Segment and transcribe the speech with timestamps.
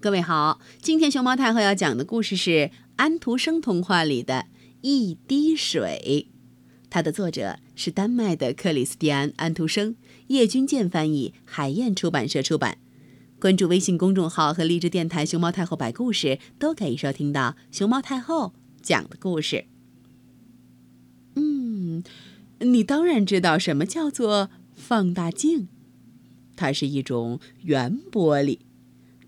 [0.00, 4.34] 各位好，今天熊猫太后要讲的故事是安徒生童话里的
[4.80, 6.28] 《一滴水》，
[6.88, 9.96] 它的作者是丹麦的克里斯蒂安·安徒生，
[10.28, 12.78] 叶君健翻译，海燕出版社出版。
[13.40, 19.64] 关注微信公众号和荔枝电台“熊猫太后摆故事”，都可以收听到熊猫太后讲的故事。
[21.34, 22.04] 嗯，
[22.60, 25.66] 你当然知道什么叫做放大镜，
[26.54, 28.60] 它是一种圆玻璃。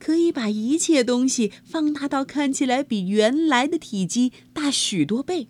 [0.01, 5.47] 可以把一切东西放大到看起来比原来的体积大许多倍。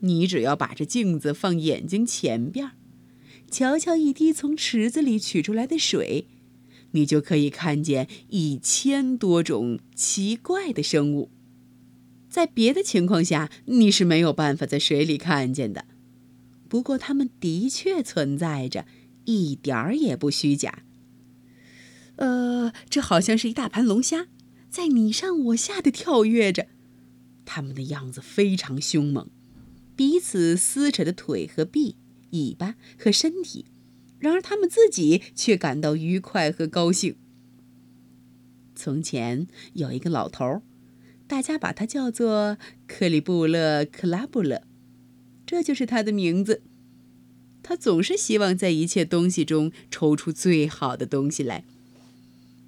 [0.00, 2.72] 你只要把这镜子放眼睛前边，
[3.48, 6.26] 瞧瞧一滴从池子里取出来的水，
[6.92, 11.30] 你就可以看见一千多种奇怪的生物。
[12.28, 15.84] 在别的情况下，你是没有办法在水里看见的。
[16.66, 18.86] 不过，它们的确存在着，
[19.26, 20.82] 一点儿也不虚假。
[22.22, 24.28] 呃，这好像是一大盘龙虾，
[24.70, 26.68] 在你上我下的跳跃着，
[27.44, 29.28] 它们的样子非常凶猛，
[29.96, 31.96] 彼此撕扯着腿和臂、
[32.30, 33.66] 尾巴和身体，
[34.20, 37.16] 然而它们自己却感到愉快和高兴。
[38.76, 40.62] 从前有一个老头，
[41.26, 42.56] 大家把他叫做
[42.86, 44.62] 克里布勒克拉布勒，
[45.44, 46.62] 这就是他的名字。
[47.64, 51.64] 他总是希望在一切东西中抽出最好的东西来。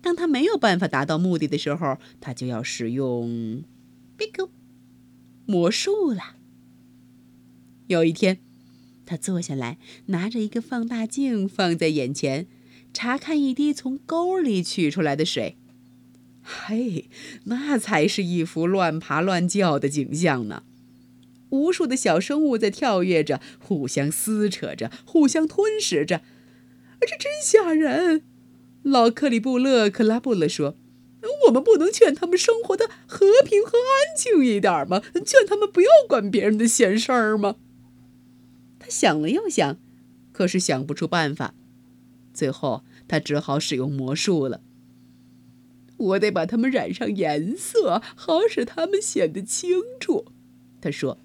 [0.04, 3.64] 当他没有办法达到目的的时候，他就要使用
[4.18, 4.34] “big”
[5.46, 6.36] 魔术了。
[7.86, 8.38] 有一天，
[9.06, 12.46] 他坐下来，拿着一个放大镜放在眼前，
[12.92, 15.56] 查看一滴从沟里取出来的水。
[16.42, 17.08] 嘿，
[17.44, 20.64] 那才是一幅乱爬乱叫的景象呢！
[21.48, 26.20] 无数的小生物在跳跃着，互相撕扯着，互相吞噬着，
[27.00, 28.24] 这真吓人。
[28.84, 30.76] 老克里布勒克拉布勒说
[31.46, 35.02] ：“我们不能劝他们生活的和平和安静一点吗？
[35.24, 37.56] 劝他们不要管别人的闲事儿吗？”
[38.78, 39.78] 他想了又想，
[40.32, 41.54] 可是想不出办法。
[42.34, 44.60] 最后，他只好使用魔术了。
[45.96, 50.26] 我得把它们染上颜色，好使它们显得清楚。
[50.80, 51.18] 他说。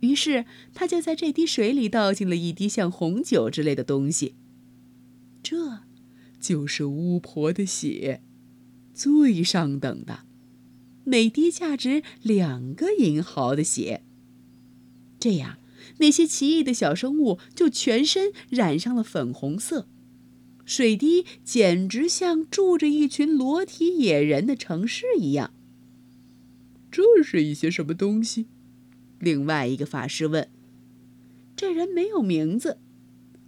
[0.00, 4.36] 于是，他就在这滴水里倒进了一滴像红酒之类的东西。
[5.42, 5.80] 这。
[6.40, 8.22] 就是巫婆的血，
[8.94, 10.20] 最上等的，
[11.04, 14.02] 每滴价值两个银毫的血。
[15.18, 15.58] 这样，
[15.98, 19.88] 那些奇异的小生物就全身染上了粉红色，
[20.64, 25.52] 水滴简直像住着一群裸体野人的城市一样。
[26.90, 28.46] 这是一些什么东西？
[29.18, 30.48] 另外一个法师问。
[31.56, 32.78] 这人没有名字，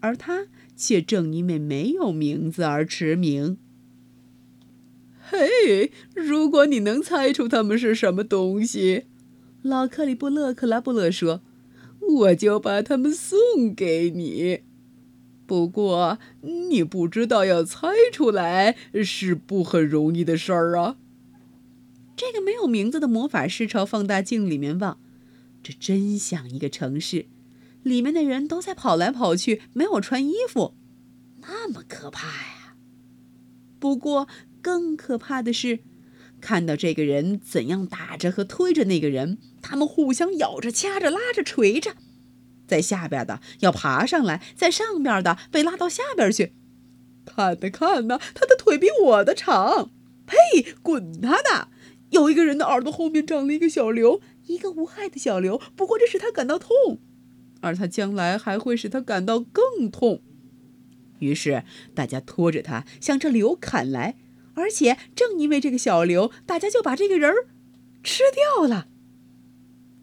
[0.01, 0.49] 而他。
[0.81, 3.59] 却正因为没有名字而驰名。
[5.21, 9.05] 嘿，如果你能猜出他们是什么东西，
[9.61, 11.43] 老克里布勒克拉布勒说，
[12.01, 13.39] 我就把他们送
[13.77, 14.61] 给你。
[15.47, 20.97] 不过，你不知道要猜出来是不很容易的事儿啊。
[22.17, 24.99] 这个没有名字的魔法师朝放大镜里面望，
[25.63, 27.27] 这真像一个城市。
[27.83, 30.75] 里面的人都在跑来跑去，没有穿衣服，
[31.43, 32.77] 那么可怕呀！
[33.79, 34.29] 不过
[34.61, 35.81] 更可怕的是，
[36.41, 41.95] 看到这个人怎样打着和推着那个人，他们互相咬着、掐着、拉着、锤着，
[42.67, 46.55] 在下边的要爬上来，在上边的被拉到下边去。
[47.25, 49.91] 看呐看呐，他的腿比我的长！
[50.27, 50.75] 呸！
[50.83, 51.69] 滚他的！
[52.11, 57.01] 有一个人的耳朵后面长了一个小瘤，一个无害的小瘤，不过这使他感到痛。
[57.61, 60.23] 而他将来还会使他感到更痛，
[61.19, 61.63] 于是
[61.95, 64.17] 大家拖着他向这瘤砍来，
[64.55, 67.49] 而且正因为这个小瘤，大家就把这个人儿
[68.03, 68.89] 吃掉了。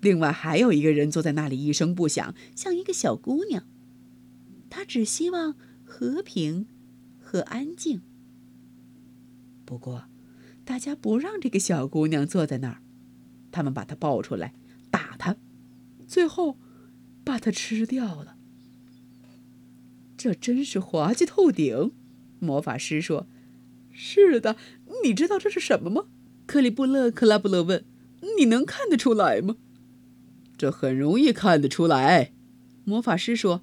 [0.01, 3.63] 另外还有一个人坐在那里一声不响，像一个小姑娘，
[4.69, 6.67] 她只希望和平
[7.19, 8.01] 和安静。
[9.65, 10.05] 不过，
[10.63, 12.81] 大家不让这个小姑娘坐在那儿，
[13.51, 14.53] 他们把她抱出来
[14.91, 15.35] 打她，
[16.05, 16.59] 最后。
[17.27, 18.37] 把它吃掉了，
[20.17, 21.91] 这真是滑稽透顶。
[22.39, 23.27] 魔法师说
[23.91, 24.55] ：“是的，
[25.03, 26.05] 你知道这是什么吗？”
[26.47, 27.83] 克里布勒克拉布勒问
[28.39, 29.57] ：“你能看得出来吗？”
[30.57, 32.31] 这很容易看得出来。
[32.85, 33.61] 魔法师说：“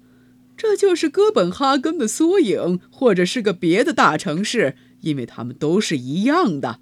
[0.55, 6.81] 这就是哥本哈根的缩影，或者是个别的大城市，因为它们都是一样的。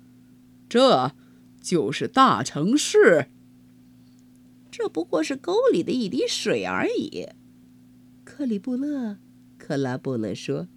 [0.67, 1.13] 这
[1.61, 3.29] 就是大城市。”
[4.75, 7.27] 这不过是沟里的一滴水而已，
[8.25, 9.19] 克里布勒
[9.59, 10.67] 克拉布勒说。